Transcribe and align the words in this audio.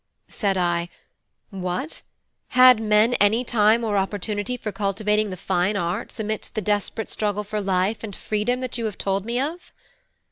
Said 0.29 0.57
I: 0.57 0.89
"What! 1.51 2.01
had 2.57 2.79
men 2.79 3.13
any 3.21 3.43
time 3.43 3.83
or 3.83 3.97
opportunity 3.97 4.57
for 4.57 4.71
cultivating 4.71 5.29
the 5.29 5.37
fine 5.37 5.77
arts 5.77 6.19
amidst 6.19 6.55
the 6.55 6.59
desperate 6.61 7.07
struggle 7.07 7.43
for 7.43 7.61
life 7.61 8.03
and 8.03 8.15
freedom 8.15 8.61
that 8.61 8.79
you 8.79 8.85
have 8.85 8.97
told 8.97 9.25
me 9.25 9.39
of?" 9.39 9.71